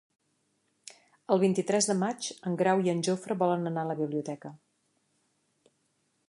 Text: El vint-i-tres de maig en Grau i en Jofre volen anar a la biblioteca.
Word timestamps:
El 1.35 1.41
vint-i-tres 1.43 1.89
de 1.91 1.95
maig 2.03 2.29
en 2.51 2.57
Grau 2.63 2.81
i 2.87 2.93
en 2.95 3.05
Jofre 3.09 3.37
volen 3.45 3.73
anar 3.73 3.85
a 3.85 3.91
la 3.91 3.99
biblioteca. 4.01 4.55